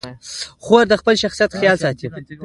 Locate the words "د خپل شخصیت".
0.89-1.51